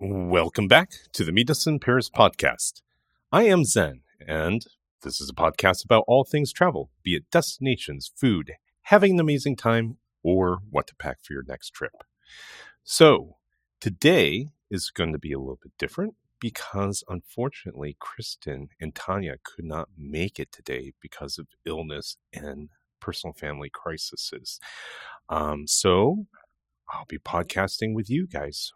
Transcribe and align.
Welcome 0.00 0.68
back 0.68 0.92
to 1.14 1.24
the 1.24 1.32
Meet 1.32 1.50
Us 1.50 1.66
in 1.66 1.80
Paris 1.80 2.08
podcast. 2.08 2.82
I 3.32 3.42
am 3.42 3.64
Zen, 3.64 4.02
and 4.24 4.64
this 5.02 5.20
is 5.20 5.28
a 5.28 5.34
podcast 5.34 5.84
about 5.84 6.04
all 6.06 6.22
things 6.22 6.52
travel, 6.52 6.92
be 7.02 7.16
it 7.16 7.28
destinations, 7.32 8.12
food, 8.14 8.52
having 8.82 9.14
an 9.14 9.20
amazing 9.20 9.56
time, 9.56 9.96
or 10.22 10.60
what 10.70 10.86
to 10.86 10.94
pack 10.94 11.18
for 11.24 11.32
your 11.32 11.42
next 11.48 11.70
trip. 11.70 12.04
So, 12.84 13.38
today 13.80 14.50
is 14.70 14.90
going 14.90 15.10
to 15.10 15.18
be 15.18 15.32
a 15.32 15.38
little 15.40 15.58
bit 15.60 15.72
different 15.80 16.14
because 16.38 17.02
unfortunately, 17.08 17.96
Kristen 17.98 18.68
and 18.80 18.94
Tanya 18.94 19.38
could 19.42 19.64
not 19.64 19.88
make 19.98 20.38
it 20.38 20.52
today 20.52 20.92
because 21.02 21.38
of 21.38 21.48
illness 21.66 22.18
and 22.32 22.68
personal 23.00 23.34
family 23.34 23.68
crises. 23.68 24.60
Um, 25.28 25.66
so, 25.66 26.26
I'll 26.88 27.06
be 27.06 27.18
podcasting 27.18 27.94
with 27.94 28.08
you 28.08 28.28
guys. 28.28 28.72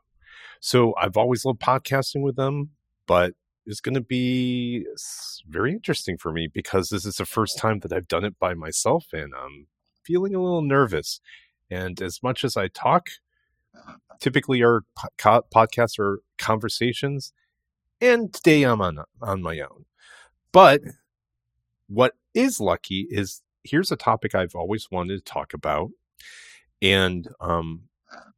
So, 0.61 0.95
I've 0.97 1.17
always 1.17 1.45
loved 1.45 1.61
podcasting 1.61 2.23
with 2.23 2.37
them, 2.37 2.71
but 3.07 3.35
it's 3.67 3.81
going 3.81 3.95
to 3.95 4.01
be 4.01 4.87
very 5.49 5.73
interesting 5.73 6.19
for 6.19 6.33
me 6.33 6.49
because 6.49 6.89
this 6.89 7.07
is 7.07 7.17
the 7.17 7.27
first 7.27 7.59
time 7.59 7.81
that 7.81 7.93
I've 7.93 8.09
done 8.09 8.25
it 8.25 8.39
by 8.39 8.55
myself 8.55 9.07
and 9.13 9.33
I'm 9.35 9.67
feeling 10.05 10.35
a 10.35 10.43
little 10.43 10.63
nervous. 10.63 11.21
And 11.71 12.01
as 12.03 12.23
much 12.23 12.45
as 12.45 12.57
I 12.57 12.69
talk, 12.69 13.09
typically 14.21 14.63
our 14.63 14.83
po- 15.19 15.45
podcasts 15.55 15.99
are 15.99 16.21
conversations, 16.39 17.33
and 18.01 18.33
today 18.33 18.63
I'm 18.63 18.81
on 18.81 18.99
on 19.21 19.43
my 19.43 19.61
own. 19.61 19.85
But 20.53 20.83
what 21.89 22.15
is 22.35 22.61
lucky 22.61 23.07
is 23.11 23.43
here's 23.65 23.93
a 23.93 23.97
topic 23.97 24.35
I've 24.35 24.55
always 24.55 24.91
wanted 24.91 25.25
to 25.25 25.33
talk 25.33 25.55
about, 25.55 25.91
and 26.81 27.29
um, 27.41 27.83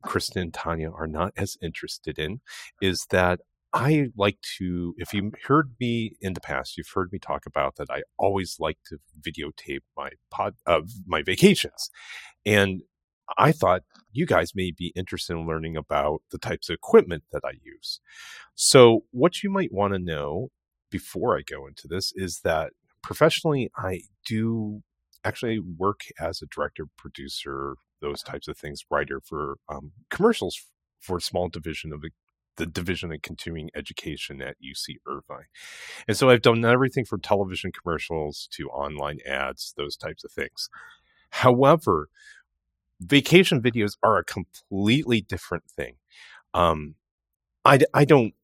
Kristen 0.03 0.43
and 0.43 0.55
Tanya 0.55 0.91
are 0.91 1.07
not 1.07 1.33
as 1.37 1.57
interested 1.63 2.19
in, 2.19 2.41
is 2.81 3.07
that 3.11 3.41
I 3.73 4.07
like 4.17 4.39
to, 4.59 4.95
if 4.99 5.13
you 5.13 5.33
heard 5.47 5.75
me 5.81 6.17
in 6.21 6.35
the 6.35 6.41
past, 6.41 6.77
you've 6.77 6.91
heard 6.95 7.11
me 7.13 7.19
talk 7.19 7.45
about 7.45 7.75
that. 7.77 7.91
I 7.91 8.03
always 8.17 8.57
like 8.61 8.79
to 8.87 8.99
videotape 9.21 9.81
my 9.97 10.11
pod, 10.31 10.55
uh, 10.65 10.83
my 11.07 11.23
vacations, 11.23 11.91
and 12.47 12.83
I 13.37 13.53
thought 13.53 13.83
you 14.13 14.27
guys 14.27 14.53
may 14.55 14.71
be 14.71 14.93
interested 14.95 15.33
in 15.33 15.47
learning 15.47 15.77
about 15.77 16.23
the 16.31 16.39
types 16.39 16.69
of 16.69 16.75
equipment 16.75 17.25
that 17.33 17.43
I 17.45 17.53
use. 17.63 18.01
So, 18.55 19.05
what 19.11 19.43
you 19.43 19.51
might 19.51 19.73
want 19.73 19.93
to 19.95 19.99
know 19.99 20.51
before 20.91 21.37
I 21.37 21.43
go 21.43 21.67
into 21.67 21.89
this 21.89 22.13
is 22.15 22.41
that 22.45 22.73
professionally, 23.03 23.71
I 23.77 24.03
do 24.25 24.83
actually 25.25 25.59
work 25.59 26.03
as 26.21 26.43
a 26.43 26.47
director, 26.47 26.87
producer, 26.97 27.75
those 28.01 28.23
types 28.23 28.49
of 28.49 28.57
things, 28.57 28.85
writer 28.91 29.21
for 29.21 29.57
um, 29.69 29.93
commercials 30.11 30.61
for 31.01 31.19
a 31.19 31.23
small 31.23 31.49
division 31.49 31.93
of 31.93 32.01
the, 32.01 32.11
the 32.57 32.67
division 32.67 33.13
of 33.13 33.23
continuing 33.23 33.71
education 33.75 34.41
at 34.41 34.57
UC 34.63 34.97
Irvine. 35.07 35.47
And 36.09 36.17
so 36.17 36.31
I've 36.31 36.43
done 36.43 36.65
everything 36.65 37.05
from 37.05 37.21
television 37.21 37.73
commercials 37.73 38.49
to 38.53 38.69
online 38.71 39.19
ads, 39.27 39.75
those 39.77 39.97
types 39.97 40.25
of 40.25 40.33
things. 40.33 40.69
However, 41.31 42.09
vacation 43.01 43.61
videos 43.61 43.97
are 44.03 44.19
a 44.19 44.25
completely 44.25 45.21
different 45.21 45.65
thing. 45.69 45.97
Um, 46.55 46.95
I, 47.65 47.81
I 47.93 48.05
don't, 48.05 48.35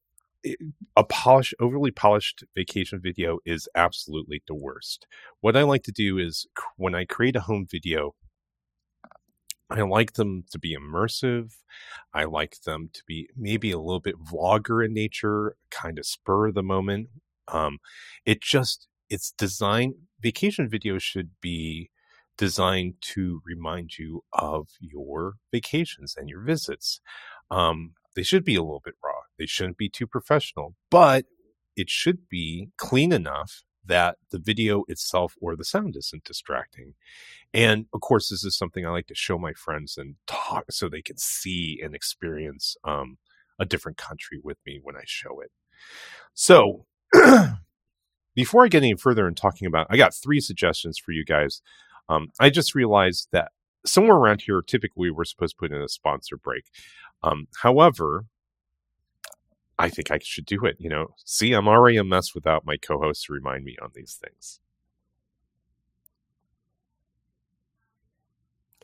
eh, 0.44 0.54
a 0.96 1.04
polished, 1.04 1.54
overly 1.60 1.90
polished 1.90 2.44
vacation 2.54 3.00
video 3.00 3.38
is 3.46 3.68
absolutely 3.74 4.42
the 4.46 4.54
worst. 4.54 5.06
What 5.40 5.56
I 5.56 5.62
like 5.62 5.84
to 5.84 5.92
do 5.92 6.18
is 6.18 6.46
when 6.76 6.94
I 6.94 7.04
create 7.04 7.36
a 7.36 7.40
home 7.40 7.66
video, 7.70 8.14
I 9.70 9.82
like 9.82 10.14
them 10.14 10.44
to 10.50 10.58
be 10.58 10.76
immersive. 10.76 11.52
I 12.12 12.24
like 12.24 12.62
them 12.66 12.90
to 12.92 13.02
be 13.06 13.28
maybe 13.36 13.70
a 13.70 13.78
little 13.78 14.00
bit 14.00 14.16
vlogger 14.18 14.84
in 14.84 14.92
nature, 14.92 15.54
kind 15.70 15.98
of 15.98 16.06
spur 16.06 16.48
of 16.48 16.54
the 16.54 16.62
moment. 16.62 17.08
Um, 17.46 17.78
it 18.26 18.42
just, 18.42 18.88
it's 19.08 19.32
designed, 19.32 19.94
vacation 20.20 20.68
videos 20.68 21.02
should 21.02 21.30
be 21.40 21.90
designed 22.36 22.94
to 23.00 23.40
remind 23.44 23.98
you 23.98 24.24
of 24.32 24.68
your 24.80 25.34
vacations 25.52 26.14
and 26.16 26.28
your 26.28 26.42
visits. 26.42 27.00
Um, 27.50 27.92
they 28.16 28.22
should 28.22 28.44
be 28.44 28.56
a 28.56 28.62
little 28.62 28.82
bit 28.84 28.94
raw. 29.04 29.20
They 29.38 29.46
shouldn't 29.46 29.76
be 29.76 29.88
too 29.88 30.06
professional, 30.06 30.74
but 30.90 31.26
it 31.76 31.88
should 31.90 32.28
be 32.28 32.70
clean 32.76 33.12
enough 33.12 33.62
that 33.84 34.16
the 34.30 34.38
video 34.38 34.84
itself 34.88 35.34
or 35.40 35.56
the 35.56 35.64
sound 35.64 35.96
isn't 35.96 36.24
distracting. 36.24 36.94
And 37.52 37.86
of 37.92 38.00
course, 38.00 38.28
this 38.28 38.44
is 38.44 38.56
something 38.56 38.86
I 38.86 38.90
like 38.90 39.06
to 39.08 39.14
show 39.14 39.38
my 39.38 39.52
friends 39.52 39.96
and 39.96 40.16
talk 40.26 40.66
so 40.70 40.88
they 40.88 41.02
can 41.02 41.16
see 41.16 41.80
and 41.82 41.94
experience 41.94 42.76
um, 42.84 43.18
a 43.58 43.64
different 43.64 43.98
country 43.98 44.38
with 44.42 44.58
me 44.66 44.80
when 44.82 44.96
I 44.96 45.02
show 45.04 45.40
it. 45.40 45.50
So, 46.34 46.86
before 48.34 48.64
I 48.64 48.68
get 48.68 48.82
any 48.82 48.94
further 48.94 49.26
in 49.26 49.34
talking 49.34 49.66
about, 49.66 49.88
I 49.90 49.96
got 49.96 50.14
three 50.14 50.40
suggestions 50.40 50.98
for 50.98 51.12
you 51.12 51.24
guys 51.24 51.62
um, 52.10 52.32
I 52.40 52.50
just 52.50 52.74
realized 52.74 53.28
that 53.30 53.52
somewhere 53.86 54.16
around 54.16 54.42
here, 54.42 54.60
typically 54.62 55.10
we're 55.10 55.24
supposed 55.24 55.54
to 55.54 55.60
put 55.60 55.72
in 55.72 55.80
a 55.80 55.88
sponsor 55.88 56.36
break. 56.36 56.64
Um, 57.22 57.46
however, 57.62 58.26
I 59.80 59.88
think 59.88 60.10
I 60.10 60.18
should 60.22 60.44
do 60.44 60.66
it. 60.66 60.76
You 60.78 60.90
know, 60.90 61.14
see, 61.24 61.54
I'm 61.54 61.66
already 61.66 61.96
a 61.96 62.04
mess 62.04 62.34
without 62.34 62.66
my 62.66 62.76
co-host 62.76 63.24
to 63.24 63.32
remind 63.32 63.64
me 63.64 63.78
on 63.80 63.90
these 63.94 64.20
things. 64.22 64.60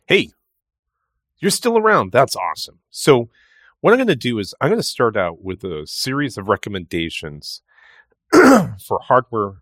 Hey, 0.06 0.30
you're 1.38 1.50
still 1.50 1.76
around. 1.76 2.12
That's 2.12 2.34
awesome. 2.34 2.78
So, 2.88 3.28
what 3.82 3.92
I'm 3.92 3.98
going 3.98 4.06
to 4.06 4.16
do 4.16 4.38
is 4.38 4.54
I'm 4.58 4.70
going 4.70 4.80
to 4.80 4.86
start 4.86 5.18
out 5.18 5.44
with 5.44 5.62
a 5.64 5.86
series 5.86 6.38
of 6.38 6.48
recommendations 6.48 7.60
for 8.32 8.98
hardware 9.02 9.56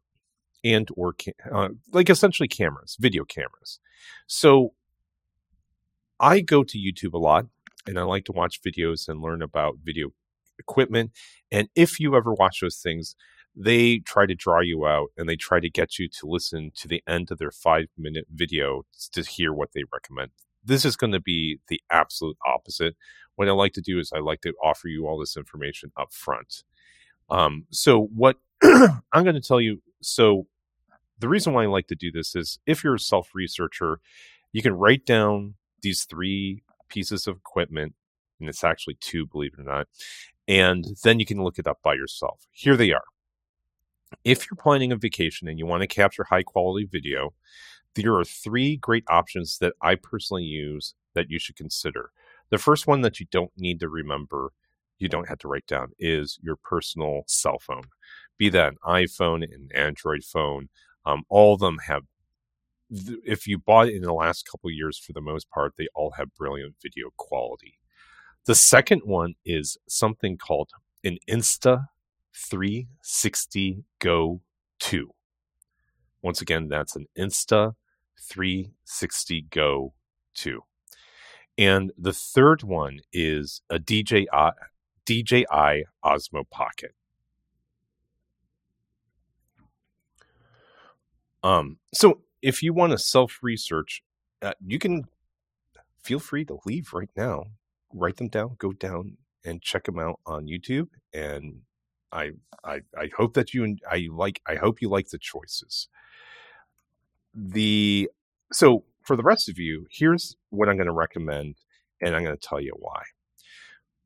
and 0.63 0.89
or 0.97 1.17
uh, 1.53 1.71
like 1.93 2.09
essentially 2.09 2.49
cameras, 2.49 2.97
video 3.01 3.25
cameras. 3.25 3.81
So 4.29 4.75
I 6.21 6.41
go 6.41 6.63
to 6.63 6.79
YouTube 6.79 7.13
a 7.13 7.19
lot 7.19 7.47
and 7.89 7.99
I 7.99 8.03
like 8.05 8.25
to 8.27 8.33
watch 8.33 8.63
videos 8.63 9.09
and 9.09 9.21
learn 9.21 9.43
about 9.43 9.79
video 9.83 10.13
equipment. 10.69 11.13
And 11.51 11.69
if 11.75 12.01
you 12.01 12.17
ever 12.17 12.33
watch 12.33 12.61
those 12.61 12.77
things, 12.77 13.17
they 13.57 13.99
try 13.99 14.27
to 14.27 14.35
draw 14.35 14.61
you 14.61 14.87
out 14.87 15.11
and 15.17 15.29
they 15.29 15.37
try 15.37 15.61
to 15.61 15.71
get 15.71 15.99
you 15.99 16.09
to 16.09 16.27
listen 16.27 16.73
to 16.77 16.89
the 16.89 17.03
end 17.09 17.31
of 17.31 17.39
their 17.39 17.53
five 17.53 17.87
minute 17.97 18.27
video 18.33 18.85
to 19.13 19.23
hear 19.23 19.53
what 19.53 19.73
they 19.75 19.85
recommend. 19.93 20.31
This 20.65 20.85
is 20.85 20.97
going 20.97 21.13
to 21.13 21.21
be 21.21 21.61
the 21.69 21.81
absolute 21.91 22.37
opposite. 22.47 22.97
What 23.37 23.49
I 23.49 23.53
like 23.53 23.73
to 23.75 23.81
do 23.81 23.99
is 23.99 24.13
I 24.13 24.21
like 24.21 24.41
to 24.43 24.55
offer 24.63 24.89
you 24.89 25.07
all 25.07 25.19
this 25.19 25.37
information 25.37 25.93
up 25.97 26.13
front. 26.13 26.65
Um, 27.31 27.67
so 27.71 28.09
what 28.15 28.39
I'm 28.63 29.25
going 29.25 29.35
to 29.35 29.41
tell 29.41 29.61
you, 29.61 29.83
so 30.03 30.47
the 31.19 31.29
reason 31.29 31.53
why 31.53 31.65
I 31.65 31.67
like 31.67 31.87
to 31.89 31.95
do 31.95 32.11
this 32.11 32.35
is 32.35 32.59
if 32.67 32.83
you're 32.83 32.97
a 32.97 33.01
self 33.01 33.31
researcher, 33.35 34.01
you 34.53 34.63
can 34.63 34.73
write 34.73 35.05
down 35.07 35.55
these 35.83 36.05
three 36.05 36.63
pieces 36.89 37.27
of 37.27 37.37
equipment, 37.37 37.95
and 38.45 38.51
it's 38.51 38.63
actually 38.63 38.97
two, 39.01 39.27
believe 39.27 39.55
it 39.55 39.61
or 39.61 39.65
not, 39.65 39.89
and 40.47 40.87
then 41.03 41.19
you 41.19 41.25
can 41.25 41.43
look 41.43 41.59
it 41.59 41.67
up 41.67 41.79
by 41.83 41.95
yourself. 41.95 42.47
Here 42.53 42.77
they 42.77 42.93
are. 42.93 43.05
If 44.23 44.47
you're 44.47 44.63
planning 44.63 44.93
a 44.93 44.97
vacation 44.97 45.49
and 45.49 45.59
you 45.59 45.67
want 45.67 45.81
to 45.81 45.87
capture 45.87 46.25
high 46.25 46.43
quality 46.43 46.87
video, 46.87 47.33
there 47.95 48.15
are 48.15 48.25
three 48.25 48.77
great 48.77 49.05
options 49.09 49.59
that 49.59 49.73
I 49.81 49.95
personally 49.95 50.45
use 50.45 50.95
that 51.15 51.31
you 51.31 51.39
should 51.39 51.57
consider. 51.57 52.11
The 52.51 52.59
first 52.59 52.87
one 52.87 53.01
that 53.01 53.19
you 53.19 53.27
don't 53.31 53.51
need 53.57 53.81
to 53.81 53.89
remember, 53.89 54.53
you 54.99 55.09
don't 55.09 55.29
have 55.29 55.39
to 55.39 55.49
write 55.49 55.67
down, 55.67 55.93
is 55.99 56.39
your 56.43 56.57
personal 56.57 57.23
cell 57.27 57.59
phone. 57.59 57.85
Be 58.37 58.51
that 58.51 58.75
an 58.75 58.79
iPhone, 58.87 59.43
an 59.43 59.69
Android 59.75 60.23
phone, 60.25 60.69
um, 61.07 61.23
all 61.31 61.55
of 61.55 61.61
them 61.61 61.79
have, 61.87 62.03
if 62.91 63.47
you 63.47 63.59
bought 63.59 63.89
it 63.89 63.95
in 63.95 64.03
the 64.03 64.13
last 64.13 64.47
couple 64.51 64.71
years, 64.71 64.99
for 64.99 65.13
the 65.13 65.21
most 65.21 65.49
part, 65.51 65.73
they 65.77 65.89
all 65.95 66.13
have 66.19 66.35
brilliant 66.35 66.75
video 66.83 67.09
quality. 67.17 67.79
The 68.47 68.55
second 68.55 69.03
one 69.05 69.35
is 69.47 69.79
something 69.89 70.37
called 70.37 70.71
an 71.03 71.17
Insta 71.29 71.89
360 72.35 73.85
Go 74.01 74.43
2. 74.81 75.11
Once 76.21 76.43
again, 76.43 76.69
that's 76.69 76.95
an 76.95 77.07
Insta 77.19 77.75
360 78.21 79.47
Go 79.51 79.95
2. 80.35 80.61
And 81.57 81.93
the 81.97 82.13
third 82.13 82.63
one 82.63 83.01
is 83.15 83.63
a 83.71 83.79
DJI, 83.79 84.27
DJI 85.07 85.85
Osmo 86.05 86.49
Pocket. 86.51 86.95
Um, 91.43 91.79
so 91.95 92.21
if 92.43 92.63
you 92.63 92.75
want 92.75 92.93
to 92.93 92.99
self 92.99 93.39
research, 93.43 94.03
uh, 94.43 94.53
you 94.67 94.79
can 94.79 95.05
feel 96.03 96.19
free 96.19 96.45
to 96.47 96.59
leave 96.67 96.93
right 96.93 97.11
now. 97.17 97.45
Write 97.95 98.17
them 98.17 98.29
down, 98.29 98.57
go 98.59 98.73
down 98.73 99.17
and 99.45 99.63
check 99.63 99.85
them 99.85 99.99
out 99.99 100.21
on 100.27 100.47
YouTube. 100.47 100.89
And 101.13 101.61
I, 102.13 102.33
I, 102.65 102.81
I 102.99 103.11
hope 103.17 103.35
that 103.35 103.55
you, 103.55 103.77
I 103.91 104.09
like, 104.11 104.43
I 104.47 104.57
hope 104.57 104.83
you 104.83 104.89
like 104.89 105.09
the 105.09 105.19
choices. 105.19 105.89
The, 107.35 108.11
so 108.53 108.85
for 109.03 109.17
the 109.17 109.23
rest 109.23 109.49
of 109.49 109.59
you, 109.59 109.87
here's 109.91 110.37
what 110.51 110.69
I'm 110.69 110.77
going 110.77 110.87
to 110.87 110.93
recommend 110.93 111.57
and 112.01 112.15
I'm 112.15 112.25
going 112.25 112.37
to 112.37 112.49
tell 112.49 112.61
you 112.61 112.75
why. 112.79 113.03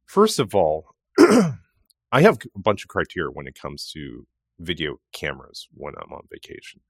First 0.07 0.39
of 0.39 0.55
all, 0.55 0.95
I 1.19 2.23
have 2.23 2.39
a 2.55 2.59
bunch 2.59 2.85
of 2.85 2.89
criteria 2.89 3.31
when 3.31 3.47
it 3.47 3.59
comes 3.61 3.91
to 3.93 4.27
video 4.59 5.01
cameras 5.13 5.69
when 5.75 5.95
I'm 6.01 6.13
on 6.13 6.27
vacation. 6.31 6.81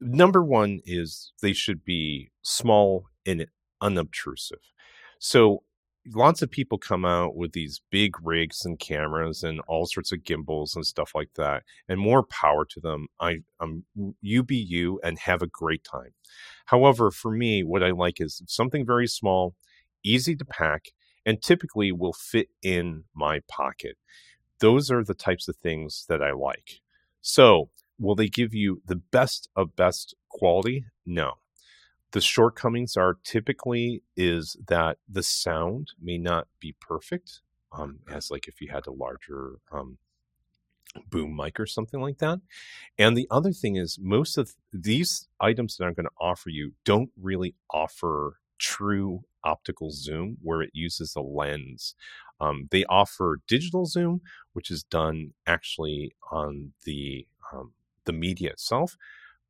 Number 0.00 0.42
one 0.42 0.80
is 0.84 1.32
they 1.40 1.52
should 1.52 1.84
be 1.84 2.30
small 2.42 3.06
and 3.24 3.46
unobtrusive. 3.80 4.60
So 5.18 5.62
lots 6.14 6.42
of 6.42 6.50
people 6.50 6.78
come 6.78 7.04
out 7.04 7.36
with 7.36 7.52
these 7.52 7.80
big 7.90 8.14
rigs 8.22 8.64
and 8.64 8.78
cameras 8.78 9.42
and 9.42 9.60
all 9.66 9.86
sorts 9.86 10.12
of 10.12 10.24
gimbals 10.24 10.76
and 10.76 10.86
stuff 10.86 11.12
like 11.14 11.30
that 11.34 11.64
and 11.88 11.98
more 11.98 12.22
power 12.22 12.64
to 12.64 12.80
them. 12.80 13.08
I 13.20 13.38
i'm 13.60 13.84
you 14.20 14.42
be 14.42 14.56
you 14.56 15.00
and 15.02 15.18
have 15.18 15.42
a 15.42 15.46
great 15.46 15.84
time. 15.84 16.14
However 16.66 17.10
for 17.10 17.30
me 17.30 17.62
what 17.64 17.82
i 17.82 17.90
like 17.90 18.20
is 18.20 18.42
something 18.46 18.86
very 18.86 19.06
small 19.06 19.54
easy 20.04 20.36
to 20.36 20.44
pack 20.44 20.86
and 21.24 21.42
typically 21.42 21.90
will 21.90 22.12
fit 22.12 22.48
in 22.62 23.04
my 23.14 23.40
pocket. 23.48 23.96
Those 24.60 24.90
are 24.90 25.02
the 25.02 25.14
types 25.14 25.48
of 25.48 25.56
things 25.56 26.06
that 26.08 26.22
i 26.22 26.32
like. 26.32 26.80
So 27.20 27.70
will 27.98 28.14
they 28.14 28.28
give 28.28 28.54
you 28.54 28.82
the 28.86 28.96
best 28.96 29.48
of 29.56 29.74
best 29.74 30.14
quality? 30.28 30.84
No 31.04 31.34
the 32.16 32.22
shortcomings 32.22 32.96
are 32.96 33.18
typically 33.24 34.02
is 34.16 34.56
that 34.68 34.96
the 35.06 35.22
sound 35.22 35.92
may 36.00 36.16
not 36.16 36.48
be 36.58 36.74
perfect 36.80 37.42
um, 37.72 37.98
as 38.10 38.30
like 38.30 38.48
if 38.48 38.58
you 38.58 38.70
had 38.72 38.86
a 38.86 38.90
larger 38.90 39.56
um, 39.70 39.98
boom 41.10 41.36
mic 41.36 41.60
or 41.60 41.66
something 41.66 42.00
like 42.00 42.16
that 42.16 42.40
and 42.96 43.18
the 43.18 43.28
other 43.30 43.52
thing 43.52 43.76
is 43.76 43.98
most 44.00 44.38
of 44.38 44.54
these 44.72 45.28
items 45.42 45.76
that 45.76 45.84
i'm 45.84 45.92
going 45.92 46.06
to 46.06 46.10
offer 46.18 46.48
you 46.48 46.72
don't 46.86 47.10
really 47.20 47.54
offer 47.70 48.38
true 48.58 49.20
optical 49.44 49.90
zoom 49.90 50.38
where 50.40 50.62
it 50.62 50.70
uses 50.72 51.14
a 51.16 51.20
lens 51.20 51.94
um, 52.40 52.66
they 52.70 52.86
offer 52.86 53.40
digital 53.46 53.84
zoom 53.84 54.22
which 54.54 54.70
is 54.70 54.82
done 54.84 55.34
actually 55.46 56.12
on 56.32 56.72
the 56.86 57.26
um, 57.52 57.72
the 58.06 58.12
media 58.14 58.48
itself 58.48 58.96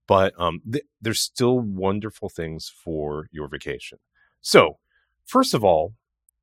but 0.07 0.35
um, 0.39 0.61
th- 0.71 0.85
there's 1.01 1.21
still 1.21 1.61
wonderful 1.61 2.29
things 2.29 2.69
for 2.69 3.29
your 3.33 3.49
vacation. 3.49 3.99
So, 4.41 4.79
first 5.25 5.55
of 5.55 5.65
all, 5.65 5.95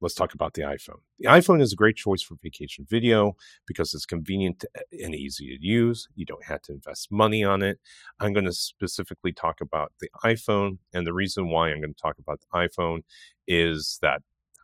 let's 0.03 0.15
talk 0.15 0.33
about 0.33 0.53
the 0.53 0.63
iPhone. 0.63 0.99
The 1.19 1.29
iPhone 1.29 1.61
is 1.61 1.71
a 1.71 1.77
great 1.77 1.95
choice 1.95 2.21
for 2.21 2.35
vacation 2.43 2.85
video 2.89 3.35
because 3.65 3.93
it's 3.93 4.05
convenient 4.05 4.65
and 4.91 5.15
easy 5.15 5.57
to 5.57 5.65
use. 5.65 6.09
You 6.15 6.25
don't 6.25 6.43
have 6.43 6.61
to 6.63 6.73
invest 6.73 7.11
money 7.11 7.43
on 7.43 7.63
it. 7.63 7.79
I'm 8.19 8.33
going 8.33 8.45
to 8.45 8.51
specifically 8.51 9.31
talk 9.31 9.61
about 9.61 9.93
the 10.01 10.09
iPhone. 10.25 10.79
And 10.93 11.07
the 11.07 11.13
reason 11.13 11.49
why 11.49 11.69
I'm 11.69 11.79
going 11.79 11.93
to 11.93 12.01
talk 12.01 12.19
about 12.19 12.41
the 12.41 12.67
iPhone 12.67 13.03
is 13.47 13.97
that 14.01 14.21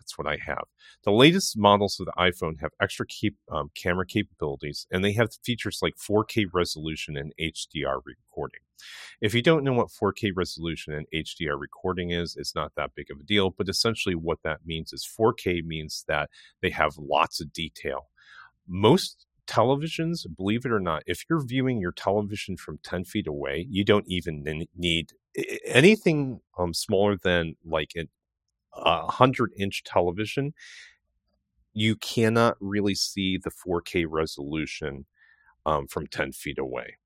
that's 0.10 0.18
what 0.18 0.28
I 0.28 0.38
have. 0.46 0.64
The 1.04 1.12
latest 1.12 1.58
models 1.58 2.00
of 2.00 2.08
the 2.08 2.14
iPhone 2.18 2.60
have 2.62 2.72
extra 2.82 3.06
um, 3.52 3.70
camera 3.76 4.06
capabilities, 4.06 4.88
and 4.92 5.04
they 5.04 5.14
have 5.14 5.30
features 5.44 5.80
like 5.82 5.96
4K 5.98 6.48
resolution 6.52 7.16
and 7.16 7.34
HDR 7.40 8.02
recording. 8.06 8.62
If 9.22 9.34
you 9.34 9.42
don't 9.42 9.64
know 9.64 9.74
what 9.74 9.90
4K 9.90 10.32
resolution 10.36 10.94
and 10.94 11.06
HDR 11.14 11.60
recording 11.60 12.12
is, 12.12 12.36
it's 12.38 12.56
not 12.56 12.72
that 12.76 12.92
big 12.96 13.08
of 13.12 13.20
a 13.20 13.24
deal. 13.24 13.52
But 13.56 13.70
essentially, 13.70 14.16
what 14.16 14.40
that 14.44 14.66
means 14.66 14.94
is 14.94 15.08
4K 15.20 15.64
means 15.64 16.06
that 16.08 16.30
they 16.62 16.72
have 16.72 16.98
lots 16.98 17.40
of 17.40 17.54
detail. 17.54 18.08
Most 18.68 19.26
televisions, 19.48 20.26
believe 20.38 20.66
it 20.66 20.72
or 20.72 20.80
not, 20.80 21.04
if 21.06 21.24
you're 21.30 21.44
viewing 21.44 21.80
your 21.80 21.92
television 21.92 22.56
from 22.56 22.80
10 22.84 23.04
feet 23.04 23.28
away, 23.28 23.68
you 23.70 23.84
don't 23.84 24.06
even 24.08 24.66
need 24.76 25.12
anything 25.66 26.40
um, 26.58 26.74
smaller 26.74 27.18
than 27.18 27.56
like 27.66 27.92
an 27.96 28.10
a 28.74 29.08
hundred 29.08 29.52
inch 29.58 29.84
television, 29.84 30.54
you 31.74 31.96
cannot 31.96 32.58
really 32.60 32.96
see 32.96 33.38
the 33.38 33.52
4K 33.52 34.06
resolution 34.08 35.06
um, 35.66 35.88
from 35.88 36.08
10 36.08 36.32
feet 36.34 36.58
away. 36.58 36.98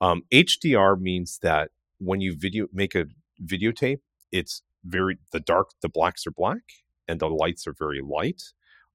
Um, 0.00 0.22
HDR 0.32 0.98
means 0.98 1.38
that 1.42 1.70
when 1.98 2.20
you 2.20 2.34
video 2.36 2.66
make 2.72 2.94
a 2.94 3.06
videotape, 3.44 4.00
it's 4.32 4.62
very 4.84 5.18
the 5.32 5.40
dark, 5.40 5.70
the 5.82 5.88
blacks 5.88 6.26
are 6.26 6.30
black, 6.30 6.62
and 7.06 7.20
the 7.20 7.28
lights 7.28 7.66
are 7.66 7.74
very 7.78 8.00
light. 8.00 8.42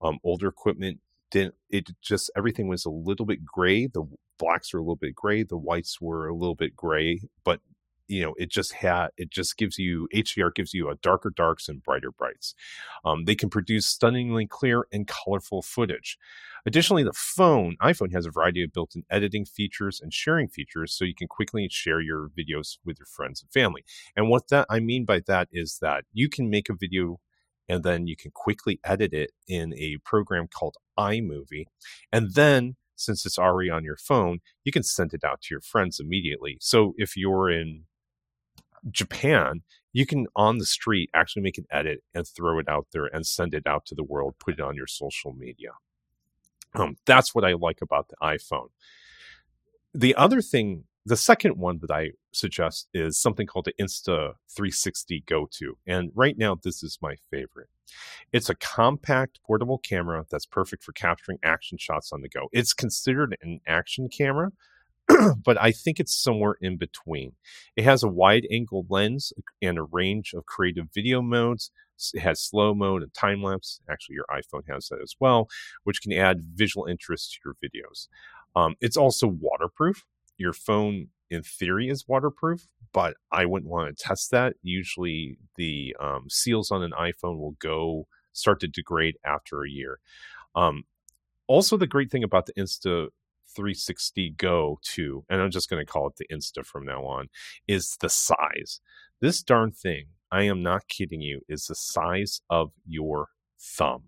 Um, 0.01 0.17
older 0.23 0.47
equipment 0.47 0.99
didn't. 1.29 1.55
It 1.69 1.91
just 2.01 2.31
everything 2.35 2.67
was 2.67 2.85
a 2.85 2.89
little 2.89 3.25
bit 3.25 3.45
gray. 3.45 3.85
The 3.87 4.05
blacks 4.39 4.73
were 4.73 4.79
a 4.79 4.83
little 4.83 4.95
bit 4.95 5.15
gray. 5.15 5.43
The 5.43 5.57
whites 5.57 6.01
were 6.01 6.27
a 6.27 6.35
little 6.35 6.55
bit 6.55 6.75
gray, 6.75 7.21
but 7.43 7.59
you 8.07 8.21
know 8.21 8.33
it 8.37 8.49
just 8.49 8.73
had 8.73 9.09
it 9.17 9.29
just 9.29 9.57
gives 9.57 9.77
you 9.77 10.07
hdr 10.13 10.53
gives 10.53 10.73
you 10.73 10.89
a 10.89 10.95
darker 10.95 11.29
darks 11.29 11.67
and 11.67 11.83
brighter 11.83 12.11
brights. 12.11 12.53
Um, 13.03 13.25
they 13.25 13.35
can 13.35 13.49
produce 13.49 13.85
stunningly 13.85 14.47
clear 14.47 14.87
and 14.91 15.07
colorful 15.07 15.61
footage. 15.61 16.17
Additionally 16.65 17.03
the 17.03 17.13
phone 17.13 17.75
iphone 17.81 18.13
has 18.13 18.25
a 18.25 18.31
variety 18.31 18.63
of 18.63 18.73
built-in 18.73 19.03
editing 19.09 19.45
features 19.45 19.99
and 20.01 20.13
sharing 20.13 20.47
features 20.47 20.93
so 20.93 21.05
you 21.05 21.15
can 21.15 21.27
quickly 21.27 21.67
share 21.69 22.01
your 22.01 22.29
videos 22.37 22.77
with 22.85 22.97
your 22.99 23.07
friends 23.07 23.41
and 23.41 23.51
family. 23.51 23.83
And 24.15 24.29
what 24.29 24.49
that 24.49 24.67
i 24.69 24.79
mean 24.79 25.05
by 25.05 25.21
that 25.27 25.47
is 25.51 25.79
that 25.81 26.05
you 26.13 26.29
can 26.29 26.49
make 26.49 26.69
a 26.69 26.75
video 26.75 27.19
and 27.67 27.83
then 27.83 28.07
you 28.07 28.15
can 28.15 28.31
quickly 28.31 28.79
edit 28.83 29.13
it 29.13 29.31
in 29.47 29.73
a 29.75 29.97
program 30.03 30.47
called 30.47 30.77
imovie. 30.97 31.65
And 32.11 32.33
then 32.33 32.75
since 32.95 33.25
it's 33.25 33.39
already 33.39 33.69
on 33.69 33.83
your 33.83 33.97
phone, 33.97 34.39
you 34.63 34.71
can 34.71 34.83
send 34.83 35.13
it 35.13 35.23
out 35.23 35.41
to 35.41 35.47
your 35.51 35.61
friends 35.61 35.99
immediately. 35.99 36.57
So 36.61 36.93
if 36.97 37.17
you're 37.17 37.49
in 37.49 37.83
Japan, 38.91 39.61
you 39.93 40.05
can 40.05 40.27
on 40.35 40.57
the 40.57 40.65
street 40.65 41.09
actually 41.13 41.41
make 41.41 41.57
an 41.57 41.65
edit 41.71 42.03
and 42.13 42.27
throw 42.27 42.59
it 42.59 42.67
out 42.67 42.87
there 42.91 43.05
and 43.05 43.25
send 43.25 43.53
it 43.53 43.65
out 43.65 43.85
to 43.87 43.95
the 43.95 44.03
world, 44.03 44.35
put 44.39 44.55
it 44.55 44.61
on 44.61 44.75
your 44.75 44.87
social 44.87 45.33
media. 45.33 45.71
Um, 46.73 46.97
that's 47.05 47.33
what 47.33 47.45
I 47.45 47.53
like 47.53 47.81
about 47.81 48.09
the 48.09 48.15
iPhone. 48.21 48.69
The 49.93 50.13
other 50.15 50.41
thing, 50.41 50.83
the 51.05 51.15
second 51.15 51.57
one 51.57 51.79
that 51.79 51.91
I 51.91 52.11
suggest 52.33 52.89
is 52.93 53.17
something 53.17 53.47
called 53.47 53.65
the 53.65 53.73
Insta 53.81 54.33
360 54.55 55.23
Go 55.25 55.47
2. 55.49 55.77
And 55.87 56.11
right 56.15 56.37
now, 56.37 56.57
this 56.61 56.83
is 56.83 56.97
my 57.01 57.15
favorite. 57.31 57.69
It's 58.33 58.49
a 58.49 58.55
compact 58.55 59.39
portable 59.45 59.77
camera 59.77 60.25
that's 60.29 60.45
perfect 60.45 60.83
for 60.83 60.91
capturing 60.91 61.37
action 61.43 61.77
shots 61.77 62.11
on 62.11 62.21
the 62.21 62.29
go. 62.29 62.49
It's 62.51 62.73
considered 62.73 63.37
an 63.41 63.61
action 63.67 64.09
camera, 64.09 64.51
but 65.43 65.61
I 65.61 65.71
think 65.71 65.99
it's 65.99 66.15
somewhere 66.15 66.57
in 66.61 66.77
between. 66.77 67.33
It 67.75 67.83
has 67.83 68.03
a 68.03 68.07
wide 68.07 68.47
angle 68.51 68.85
lens 68.89 69.33
and 69.61 69.77
a 69.77 69.83
range 69.83 70.33
of 70.33 70.45
creative 70.45 70.87
video 70.93 71.21
modes. 71.21 71.71
It 72.13 72.21
has 72.21 72.41
slow 72.41 72.73
mode 72.73 73.03
and 73.03 73.13
time 73.13 73.43
lapse. 73.43 73.79
Actually, 73.89 74.15
your 74.15 74.25
iPhone 74.29 74.63
has 74.67 74.87
that 74.89 74.99
as 75.01 75.15
well, 75.19 75.47
which 75.83 76.01
can 76.01 76.11
add 76.11 76.41
visual 76.41 76.85
interest 76.85 77.33
to 77.33 77.39
your 77.45 77.55
videos. 77.63 78.07
Um, 78.55 78.75
it's 78.81 78.97
also 78.97 79.27
waterproof. 79.27 80.05
Your 80.37 80.53
phone, 80.53 81.07
in 81.29 81.43
theory, 81.43 81.89
is 81.89 82.07
waterproof, 82.07 82.67
but 82.91 83.15
I 83.31 83.45
wouldn't 83.45 83.71
want 83.71 83.95
to 83.95 84.03
test 84.03 84.31
that. 84.31 84.55
Usually, 84.63 85.37
the 85.55 85.95
um, 85.99 86.29
seals 86.29 86.71
on 86.71 86.83
an 86.83 86.91
iPhone 86.91 87.37
will 87.37 87.55
go 87.59 88.07
start 88.33 88.59
to 88.61 88.67
degrade 88.67 89.15
after 89.25 89.63
a 89.63 89.69
year. 89.69 89.99
Um, 90.55 90.83
also, 91.47 91.77
the 91.77 91.87
great 91.87 92.11
thing 92.11 92.23
about 92.23 92.47
the 92.47 92.53
Insta 92.53 93.09
360 93.55 94.31
Go 94.37 94.79
2, 94.83 95.25
and 95.29 95.41
I'm 95.41 95.51
just 95.51 95.69
going 95.69 95.85
to 95.85 95.91
call 95.91 96.07
it 96.07 96.15
the 96.17 96.27
Insta 96.33 96.65
from 96.65 96.85
now 96.85 97.03
on, 97.03 97.29
is 97.67 97.97
the 97.99 98.09
size. 98.09 98.81
This 99.21 99.41
darn 99.41 99.71
thing, 99.71 100.07
I 100.31 100.43
am 100.43 100.61
not 100.61 100.87
kidding 100.87 101.21
you, 101.21 101.41
is 101.47 101.65
the 101.65 101.75
size 101.75 102.41
of 102.49 102.71
your 102.85 103.29
thumb. 103.59 104.03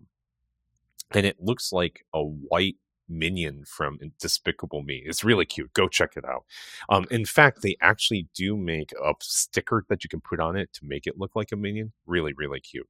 And 1.12 1.24
it 1.24 1.36
looks 1.40 1.72
like 1.72 2.04
a 2.12 2.22
white 2.22 2.76
minion 3.08 3.64
from 3.66 3.98
Despicable 4.20 4.82
Me. 4.82 5.02
It's 5.04 5.24
really 5.24 5.46
cute. 5.46 5.72
Go 5.72 5.88
check 5.88 6.16
it 6.16 6.24
out. 6.24 6.44
Um, 6.88 7.06
in 7.10 7.24
fact, 7.24 7.62
they 7.62 7.76
actually 7.80 8.28
do 8.34 8.56
make 8.56 8.92
a 8.92 9.14
sticker 9.20 9.84
that 9.88 10.04
you 10.04 10.08
can 10.08 10.20
put 10.20 10.40
on 10.40 10.56
it 10.56 10.72
to 10.74 10.80
make 10.84 11.06
it 11.06 11.18
look 11.18 11.34
like 11.34 11.52
a 11.52 11.56
minion. 11.56 11.92
Really, 12.06 12.32
really 12.32 12.60
cute. 12.60 12.88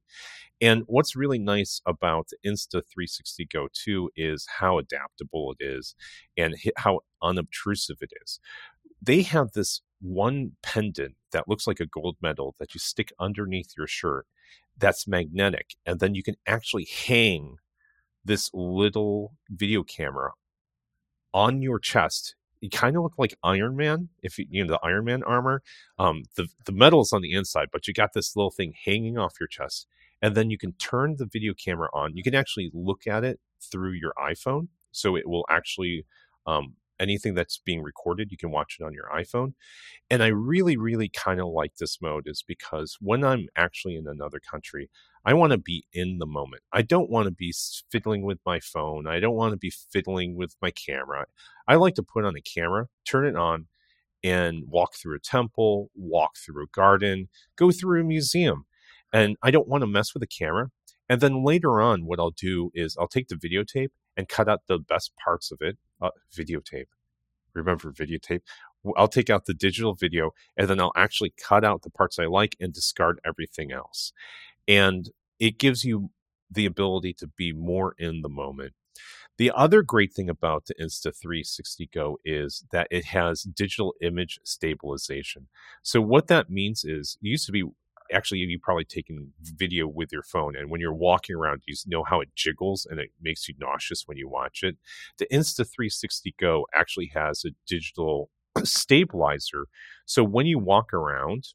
And 0.61 0.83
what's 0.87 1.15
really 1.15 1.39
nice 1.39 1.81
about 1.85 2.29
the 2.29 2.49
Insta 2.49 2.81
360 2.85 3.45
Go 3.45 3.67
2 3.73 4.11
is 4.15 4.47
how 4.59 4.77
adaptable 4.77 5.55
it 5.57 5.63
is 5.63 5.95
and 6.37 6.55
how 6.77 7.01
unobtrusive 7.21 7.97
it 8.01 8.11
is. 8.23 8.39
They 9.01 9.21
have 9.21 9.51
this 9.53 9.81
one 10.01 10.53
pendant 10.61 11.15
that 11.31 11.47
looks 11.47 11.67
like 11.67 11.79
a 11.79 11.85
gold 11.85 12.17
medal 12.21 12.55
that 12.59 12.73
you 12.73 12.79
stick 12.79 13.11
underneath 13.19 13.73
your 13.77 13.87
shirt 13.87 14.25
that's 14.77 15.07
magnetic 15.07 15.75
and 15.85 15.99
then 15.99 16.15
you 16.15 16.23
can 16.23 16.35
actually 16.47 16.87
hang 17.05 17.57
this 18.29 18.51
little 18.53 19.33
video 19.49 19.81
camera 19.81 20.31
on 21.33 21.63
your 21.63 21.79
chest. 21.79 22.35
You 22.61 22.69
kind 22.69 22.95
of 22.95 23.01
look 23.01 23.15
like 23.17 23.35
Iron 23.43 23.75
Man, 23.75 24.09
if 24.21 24.37
you, 24.37 24.45
you 24.49 24.63
know 24.63 24.73
the 24.73 24.85
Iron 24.85 25.05
Man 25.05 25.23
armor. 25.23 25.63
Um, 25.97 26.23
the 26.35 26.47
the 26.65 26.71
metal 26.71 27.01
is 27.01 27.11
on 27.11 27.23
the 27.23 27.33
inside, 27.33 27.69
but 27.73 27.87
you 27.87 27.93
got 27.93 28.13
this 28.13 28.35
little 28.35 28.51
thing 28.51 28.73
hanging 28.85 29.17
off 29.17 29.33
your 29.39 29.47
chest, 29.47 29.87
and 30.21 30.35
then 30.35 30.51
you 30.51 30.59
can 30.59 30.73
turn 30.73 31.15
the 31.17 31.25
video 31.25 31.53
camera 31.53 31.89
on. 31.91 32.15
You 32.15 32.21
can 32.21 32.35
actually 32.35 32.69
look 32.71 33.07
at 33.07 33.23
it 33.23 33.39
through 33.71 33.93
your 33.93 34.13
iPhone, 34.21 34.67
so 34.91 35.15
it 35.15 35.27
will 35.27 35.45
actually 35.49 36.05
um, 36.45 36.75
anything 36.99 37.33
that's 37.33 37.57
being 37.57 37.81
recorded, 37.81 38.31
you 38.31 38.37
can 38.37 38.51
watch 38.51 38.77
it 38.79 38.83
on 38.83 38.93
your 38.93 39.09
iPhone. 39.13 39.53
And 40.09 40.21
I 40.21 40.27
really, 40.27 40.77
really 40.77 41.09
kind 41.09 41.39
of 41.39 41.47
like 41.47 41.75
this 41.77 42.01
mode 42.01 42.23
is 42.27 42.43
because 42.47 42.97
when 42.99 43.23
I'm 43.23 43.47
actually 43.55 43.95
in 43.95 44.07
another 44.07 44.39
country, 44.39 44.89
I 45.25 45.33
want 45.33 45.51
to 45.51 45.57
be 45.57 45.85
in 45.93 46.17
the 46.17 46.25
moment. 46.25 46.63
I 46.71 46.81
don't 46.81 47.09
want 47.09 47.25
to 47.25 47.31
be 47.31 47.53
fiddling 47.91 48.23
with 48.23 48.39
my 48.45 48.59
phone. 48.59 49.07
I 49.07 49.19
don't 49.19 49.35
want 49.35 49.51
to 49.51 49.57
be 49.57 49.71
fiddling 49.91 50.35
with 50.35 50.55
my 50.61 50.71
camera. 50.71 51.25
I 51.67 51.75
like 51.75 51.95
to 51.95 52.03
put 52.03 52.25
on 52.25 52.35
a 52.35 52.41
camera, 52.41 52.87
turn 53.05 53.25
it 53.25 53.35
on, 53.35 53.67
and 54.23 54.63
walk 54.67 54.95
through 54.95 55.15
a 55.15 55.19
temple, 55.19 55.91
walk 55.95 56.37
through 56.37 56.63
a 56.63 56.67
garden, 56.67 57.29
go 57.55 57.71
through 57.71 58.01
a 58.01 58.03
museum. 58.03 58.65
And 59.11 59.37
I 59.41 59.51
don't 59.51 59.67
want 59.67 59.81
to 59.81 59.87
mess 59.87 60.13
with 60.13 60.21
the 60.21 60.27
camera. 60.27 60.69
And 61.09 61.21
then 61.21 61.43
later 61.43 61.81
on, 61.81 62.05
what 62.05 62.19
I'll 62.19 62.31
do 62.31 62.71
is 62.73 62.95
I'll 62.97 63.07
take 63.07 63.27
the 63.27 63.35
videotape 63.35 63.89
and 64.15 64.29
cut 64.29 64.47
out 64.47 64.61
the 64.67 64.77
best 64.77 65.11
parts 65.23 65.51
of 65.51 65.59
it. 65.61 65.77
Uh, 66.01 66.11
videotape. 66.35 66.87
Remember 67.53 67.91
videotape? 67.91 68.41
I'll 68.95 69.07
take 69.07 69.29
out 69.29 69.45
the 69.45 69.53
digital 69.53 69.93
video 69.93 70.31
and 70.55 70.69
then 70.69 70.79
I'll 70.79 70.93
actually 70.95 71.33
cut 71.37 71.65
out 71.65 71.81
the 71.81 71.89
parts 71.89 72.17
I 72.19 72.25
like 72.25 72.55
and 72.59 72.71
discard 72.71 73.19
everything 73.25 73.71
else. 73.71 74.13
And 74.69 75.09
it 75.39 75.57
gives 75.57 75.83
you 75.83 76.11
the 76.49 76.65
ability 76.65 77.13
to 77.15 77.27
be 77.27 77.51
more 77.51 77.95
in 77.97 78.21
the 78.21 78.29
moment. 78.29 78.73
The 79.37 79.51
other 79.55 79.81
great 79.83 80.13
thing 80.13 80.29
about 80.29 80.65
the 80.65 80.75
Insta360 80.75 81.91
Go 81.93 82.19
is 82.25 82.65
that 82.71 82.87
it 82.91 83.05
has 83.05 83.43
digital 83.43 83.93
image 84.01 84.39
stabilization. 84.43 85.47
So 85.81 86.01
what 86.01 86.27
that 86.27 86.49
means 86.49 86.83
is 86.83 87.17
it 87.21 87.27
used 87.27 87.45
to 87.45 87.51
be 87.51 87.63
actually 88.11 88.39
you've 88.39 88.61
probably 88.61 88.85
taking 88.85 89.31
video 89.41 89.87
with 89.87 90.11
your 90.11 90.23
phone 90.23 90.55
and 90.55 90.69
when 90.69 90.81
you're 90.81 90.93
walking 90.93 91.35
around 91.35 91.61
you 91.67 91.75
know 91.85 92.03
how 92.03 92.19
it 92.19 92.29
jiggles 92.35 92.87
and 92.89 92.99
it 92.99 93.11
makes 93.21 93.47
you 93.47 93.53
nauseous 93.59 94.07
when 94.07 94.17
you 94.17 94.27
watch 94.27 94.63
it 94.63 94.77
the 95.19 95.27
insta360 95.27 96.33
go 96.39 96.65
actually 96.73 97.11
has 97.13 97.43
a 97.45 97.51
digital 97.67 98.31
stabilizer 98.63 99.67
so 100.05 100.23
when 100.23 100.45
you 100.45 100.57
walk 100.57 100.93
around 100.93 101.45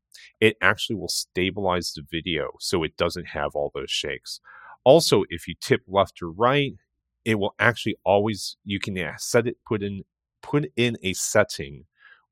it 0.41 0.57
actually 0.63 0.97
will 0.97 1.09
stabilize 1.09 1.93
the 1.93 2.03
video 2.11 2.51
so 2.61 2.83
it 2.83 2.97
doesn't 2.97 3.29
have 3.29 3.51
all 3.55 3.71
those 3.75 3.91
shakes 3.91 4.41
also 4.85 5.25
if 5.29 5.47
you 5.49 5.55
tip 5.61 5.83
left 5.87 6.23
or 6.23 6.31
right 6.31 6.75
it 7.25 7.37
will 7.37 7.55
actually 7.59 7.97
always 8.05 8.57
you 8.65 8.79
can 8.79 8.97
set 9.19 9.47
it 9.47 9.57
put 9.67 9.83
in 9.83 10.05
put 10.43 10.71
in 10.77 10.97
a 11.03 11.13
setting 11.15 11.85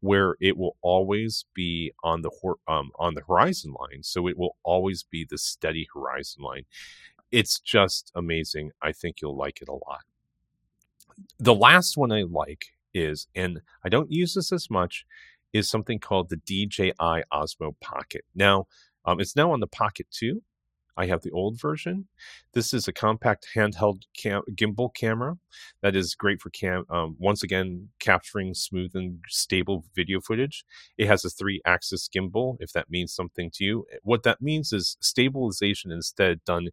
where 0.02 0.36
it 0.40 0.56
will 0.56 0.76
always 0.82 1.46
be 1.54 1.92
on 2.02 2.22
the 2.22 2.30
um, 2.66 2.90
on 2.98 3.14
the 3.14 3.22
horizon 3.26 3.72
line. 3.72 4.02
So 4.02 4.26
it 4.26 4.36
will 4.36 4.56
always 4.64 5.04
be 5.04 5.24
the 5.28 5.38
steady 5.38 5.86
horizon 5.94 6.42
line. 6.42 6.64
It's 7.30 7.60
just 7.60 8.10
amazing. 8.14 8.72
I 8.82 8.92
think 8.92 9.22
you'll 9.22 9.36
like 9.36 9.62
it 9.62 9.68
a 9.68 9.72
lot. 9.72 10.02
The 11.38 11.54
last 11.54 11.96
one 11.96 12.10
I 12.10 12.22
like 12.22 12.66
is, 12.94 13.26
and 13.34 13.60
I 13.84 13.88
don't 13.88 14.10
use 14.10 14.34
this 14.34 14.52
as 14.52 14.70
much, 14.70 15.06
is 15.52 15.68
something 15.68 15.98
called 15.98 16.30
the 16.30 16.36
DJI 16.36 17.24
Osmo 17.32 17.74
Pocket. 17.80 18.24
Now, 18.34 18.66
um, 19.04 19.20
it's 19.20 19.36
now 19.36 19.52
on 19.52 19.60
the 19.60 19.66
Pocket 19.66 20.06
2, 20.10 20.42
I 20.96 21.06
have 21.06 21.22
the 21.22 21.30
old 21.30 21.60
version. 21.60 22.08
This 22.52 22.74
is 22.74 22.86
a 22.86 22.92
compact 22.92 23.48
handheld 23.54 24.02
cam- 24.16 24.42
gimbal 24.54 24.94
camera 24.94 25.38
that 25.80 25.96
is 25.96 26.14
great 26.14 26.40
for 26.40 26.50
cam. 26.50 26.84
Um, 26.90 27.16
once 27.18 27.42
again, 27.42 27.88
capturing 27.98 28.54
smooth 28.54 28.90
and 28.94 29.20
stable 29.28 29.84
video 29.94 30.20
footage. 30.20 30.64
It 30.98 31.06
has 31.06 31.24
a 31.24 31.30
three-axis 31.30 32.08
gimbal. 32.14 32.56
If 32.60 32.72
that 32.72 32.90
means 32.90 33.14
something 33.14 33.50
to 33.54 33.64
you, 33.64 33.86
what 34.02 34.22
that 34.24 34.42
means 34.42 34.72
is 34.72 34.96
stabilization 35.00 35.90
instead 35.90 36.44
done 36.44 36.68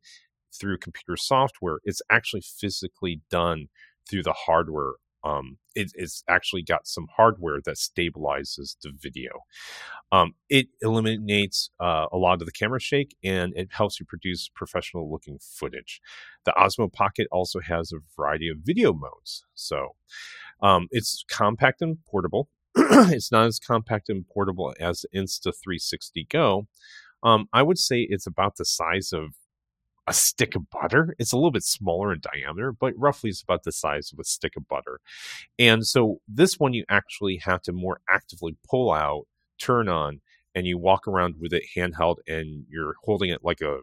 through 0.54 0.80
computer 0.80 1.16
software. 1.16 1.80
It's 1.84 2.02
actually 2.10 2.42
physically 2.42 3.22
done 3.30 3.68
through 4.10 4.24
the 4.24 4.34
hardware 4.34 4.94
um, 5.24 5.58
it, 5.76 5.92
it's 5.96 6.24
actually 6.28 6.64
got 6.64 6.88
some 6.88 7.08
hardware 7.16 7.60
that 7.66 7.76
stabilizes 7.76 8.76
the 8.82 8.92
video. 8.98 9.32
Um, 10.12 10.34
it 10.50 10.68
eliminates 10.82 11.70
uh, 11.80 12.08
a 12.12 12.18
lot 12.18 12.42
of 12.42 12.46
the 12.46 12.52
camera 12.52 12.80
shake 12.80 13.16
and 13.24 13.54
it 13.56 13.70
helps 13.72 14.00
you 14.00 14.06
produce 14.06 14.50
professional 14.54 15.12
looking 15.12 15.40
footage. 15.42 16.02
The 16.46 16.54
Osmo 16.58 16.92
Pocket 16.92 17.28
also 17.32 17.60
has 17.60 17.92
a 17.92 18.00
variety 18.16 18.50
of 18.50 18.58
video 18.64 18.94
modes. 18.94 19.46
So 19.56 19.96
um, 20.62 20.88
it's 20.92 21.24
compact 21.30 21.82
and 21.82 21.98
portable. 22.06 22.50
it's 22.76 23.32
not 23.32 23.46
as 23.46 23.60
compact 23.60 24.10
and 24.10 24.28
portable 24.28 24.74
as 24.80 25.02
the 25.02 25.20
Insta360 25.20 26.30
Go. 26.30 26.68
Um, 27.22 27.48
I 27.52 27.64
would 27.64 27.78
say 27.78 28.08
it's 28.10 28.28
about 28.28 28.56
the 28.56 28.66
size 28.66 29.12
of 29.12 29.34
a 30.10 30.14
stick 30.14 30.56
of 30.56 30.70
butter. 30.72 31.16
It's 31.20 31.32
a 31.32 31.38
little 31.38 31.52
bit 31.52 31.64
smaller 31.64 32.12
in 32.12 32.20
diameter, 32.20 32.72
but 32.72 32.96
roughly 32.98 33.30
it's 33.30 33.44
about 33.44 33.64
the 33.64 33.72
size 33.72 34.12
of 34.12 34.18
a 34.18 34.24
stick 34.24 34.58
of 34.58 34.68
butter. 34.68 35.00
And 35.60 35.86
so 35.86 36.20
this 36.28 36.60
one 36.60 36.74
you 36.74 36.84
actually 36.90 37.38
have 37.38 37.62
to 37.64 37.74
more 37.74 38.02
actively 38.10 38.58
pull 38.68 38.92
out, 38.92 39.28
turn 39.60 39.88
on, 39.88 40.22
and 40.56 40.66
you 40.66 40.80
walk 40.80 41.08
around 41.08 41.36
with 41.40 41.54
it 41.54 41.64
handheld 41.76 42.18
and 42.28 42.66
you're 42.70 42.96
holding 43.04 43.30
it 43.30 43.44
like 43.44 43.62
a 43.62 43.82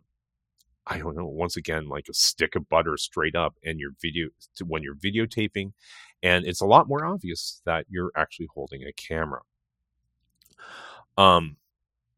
I 0.88 0.98
don't 0.98 1.16
know, 1.16 1.26
once 1.26 1.56
again, 1.56 1.88
like 1.88 2.06
a 2.08 2.14
stick 2.14 2.54
of 2.54 2.68
butter 2.68 2.96
straight 2.96 3.34
up 3.34 3.56
and 3.64 3.80
your 3.80 3.92
video 4.00 4.28
when 4.64 4.82
you're 4.84 4.94
videotaping. 4.94 5.72
And 6.22 6.44
it's 6.44 6.60
a 6.60 6.66
lot 6.66 6.88
more 6.88 7.04
obvious 7.04 7.60
that 7.66 7.86
you're 7.88 8.12
actually 8.16 8.48
holding 8.52 8.82
a 8.82 8.92
camera. 8.92 9.42
Um 11.16 11.56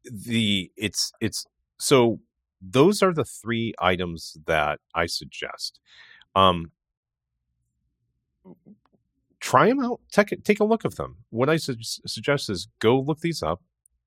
the 0.03 0.71
it's 0.77 1.11
it's 1.21 1.45
so 1.79 2.19
those 2.61 3.01
are 3.01 3.13
the 3.13 3.25
three 3.25 3.73
items 3.79 4.37
that 4.45 4.79
I 4.93 5.05
suggest. 5.05 5.79
Um, 6.35 6.71
try 9.39 9.67
them 9.69 9.79
out. 9.79 10.01
Take, 10.11 10.43
take 10.43 10.59
a 10.59 10.65
look 10.65 10.85
at 10.85 10.95
them. 10.95 11.17
What 11.29 11.49
I 11.49 11.57
su- 11.57 11.75
suggest 11.81 12.49
is 12.49 12.67
go 12.79 12.99
look 12.99 13.21
these 13.21 13.41
up, 13.41 13.61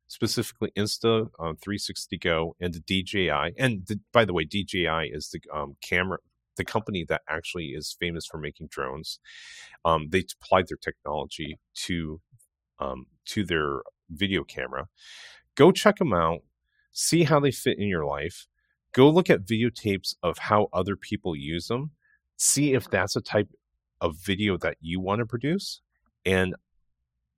specifically 0.06 0.71
Insta 0.76 1.28
um, 1.38 1.56
360 1.56 2.18
Go 2.18 2.56
and 2.61 2.75
the 2.75 2.80
DJI. 2.80 3.54
And 3.59 3.87
the, 3.87 4.00
by 4.12 4.25
the 4.25 4.32
way, 4.32 4.44
DJI 4.44 5.11
is 5.12 5.30
the 5.30 5.40
um, 5.54 5.76
camera, 5.82 6.18
the 6.56 6.64
company 6.64 7.04
that 7.09 7.23
actually 7.28 7.68
is 7.68 7.97
famous 7.99 8.26
for 8.26 8.38
making 8.38 8.68
drones. 8.68 9.18
Um, 9.85 10.09
they 10.11 10.25
applied 10.42 10.68
their 10.68 10.76
technology 10.76 11.59
to 11.87 12.21
um, 12.78 13.06
to 13.26 13.44
their 13.44 13.82
video 14.11 14.44
camera. 14.44 14.88
Go 15.54 15.71
check 15.71 15.97
them 15.97 16.12
out 16.12 16.40
see 16.93 17.25
how 17.25 17.41
they 17.41 17.51
fit 17.51 17.79
in 17.79 17.89
your 17.89 18.05
life. 18.05 18.47
Go 18.93 19.09
look 19.09 19.31
at 19.31 19.45
videotapes 19.45 20.15
of 20.23 20.39
how 20.39 20.69
other 20.73 20.97
people 20.97 21.35
use 21.35 21.69
them. 21.69 21.93
See 22.37 22.75
if 22.75 22.91
that's 22.91 23.17
a 23.17 23.21
type 23.21 23.49
of 24.01 24.17
video 24.17 24.59
that 24.59 24.77
you 24.81 25.01
want 25.01 25.21
to 25.21 25.27
produce 25.27 25.81
and 26.27 26.55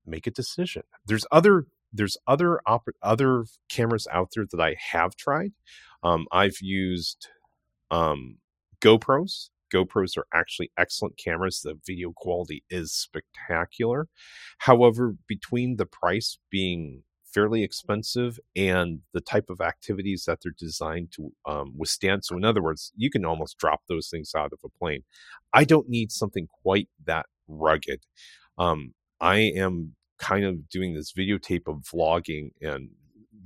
make 0.06 0.26
a 0.26 0.30
decision. 0.30 0.82
There's 1.06 1.26
other 1.30 1.66
there's 1.92 2.16
other 2.26 2.60
op- 2.66 2.88
other 3.02 3.44
cameras 3.68 4.08
out 4.10 4.30
there 4.34 4.46
that 4.50 4.60
I 4.60 4.74
have 4.92 5.14
tried. 5.14 5.52
Um, 6.02 6.26
I've 6.32 6.60
used 6.60 7.28
um, 7.90 8.38
GoPros. 8.80 9.50
GoPros 9.72 10.16
are 10.16 10.26
actually 10.34 10.70
excellent 10.76 11.16
cameras. 11.16 11.60
The 11.60 11.78
video 11.86 12.12
quality 12.12 12.64
is 12.68 12.92
spectacular. 12.92 14.08
However, 14.58 15.14
between 15.28 15.76
the 15.76 15.86
price 15.86 16.38
being 16.50 17.04
fairly 17.34 17.64
expensive 17.64 18.38
and 18.54 19.00
the 19.12 19.20
type 19.20 19.50
of 19.50 19.60
activities 19.60 20.24
that 20.24 20.38
they're 20.40 20.54
designed 20.56 21.10
to 21.10 21.32
um, 21.44 21.74
withstand. 21.76 22.24
So, 22.24 22.36
in 22.36 22.44
other 22.44 22.62
words, 22.62 22.92
you 22.96 23.10
can 23.10 23.24
almost 23.24 23.58
drop 23.58 23.82
those 23.88 24.08
things 24.08 24.32
out 24.36 24.52
of 24.52 24.60
a 24.64 24.68
plane. 24.68 25.02
I 25.52 25.64
don't 25.64 25.88
need 25.88 26.12
something 26.12 26.46
quite 26.62 26.88
that 27.04 27.26
rugged. 27.48 28.04
Um, 28.56 28.94
I 29.20 29.38
am 29.38 29.96
kind 30.18 30.44
of 30.44 30.68
doing 30.68 30.94
this 30.94 31.12
videotape 31.12 31.66
of 31.66 31.82
vlogging 31.82 32.52
and 32.62 32.90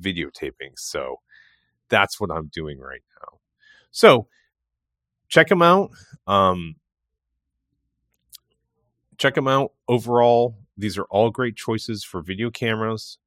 videotaping. 0.01 0.77
So, 0.77 1.17
that's 1.89 2.21
what 2.21 2.31
I'm 2.31 2.51
doing 2.53 2.79
right 2.79 3.03
now. 3.23 3.39
So, 3.91 4.29
check 5.29 5.49
them 5.49 5.63
out. 5.63 5.91
Um, 6.27 6.77
check 9.17 9.35
them 9.35 9.49
out. 9.49 9.73
Overall, 9.89 10.59
these 10.77 10.99
are 10.99 11.05
all 11.05 11.31
great 11.31 11.57
choices 11.57 12.05
for 12.05 12.21
video 12.21 12.51
cameras 12.51 13.19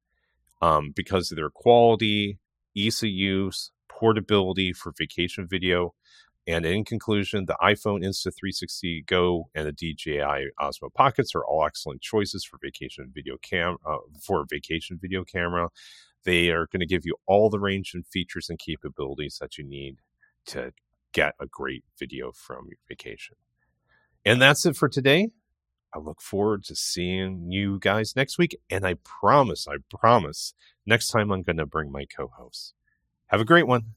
um, 0.61 0.91
because 0.95 1.31
of 1.31 1.37
their 1.37 1.49
quality, 1.49 2.37
ease 2.75 3.01
of 3.03 3.09
use, 3.09 3.71
portability 3.89 4.73
for 4.73 4.93
vacation 4.97 5.47
video. 5.47 5.93
And 6.47 6.65
in 6.65 6.83
conclusion, 6.85 7.45
the 7.45 7.57
iPhone 7.61 8.03
Insta360 8.03 9.05
Go 9.05 9.49
and 9.53 9.67
the 9.67 9.71
DJI 9.71 10.49
Osmo 10.59 10.91
Pockets 10.93 11.35
are 11.35 11.45
all 11.45 11.65
excellent 11.65 12.01
choices 12.01 12.43
for 12.43 12.57
vacation 12.61 13.11
video 13.13 13.37
cam 13.41 13.77
uh, 13.87 13.97
for 14.19 14.45
vacation 14.49 14.97
video 14.99 15.23
camera. 15.23 15.69
They 16.23 16.49
are 16.49 16.67
going 16.71 16.79
to 16.79 16.87
give 16.87 17.05
you 17.05 17.15
all 17.27 17.49
the 17.49 17.59
range 17.59 17.91
and 17.93 18.05
features 18.05 18.47
and 18.49 18.57
capabilities 18.57 19.37
that 19.39 19.57
you 19.57 19.63
need 19.63 19.97
to 20.47 20.73
get 21.13 21.33
a 21.39 21.45
great 21.45 21.83
video 21.99 22.31
from 22.31 22.65
your 22.67 22.77
vacation. 22.87 23.35
And 24.25 24.41
that's 24.41 24.65
it 24.65 24.75
for 24.75 24.89
today. 24.89 25.29
I 25.93 25.99
look 25.99 26.21
forward 26.21 26.63
to 26.65 26.75
seeing 26.75 27.51
you 27.51 27.79
guys 27.79 28.15
next 28.15 28.37
week. 28.37 28.57
And 28.69 28.85
I 28.85 28.95
promise, 29.03 29.67
I 29.67 29.75
promise, 29.89 30.53
next 30.85 31.09
time 31.09 31.31
I'm 31.31 31.43
going 31.43 31.57
to 31.57 31.65
bring 31.65 31.91
my 31.91 32.05
co 32.05 32.31
host. 32.37 32.73
Have 33.27 33.41
a 33.41 33.45
great 33.45 33.67
one. 33.67 33.95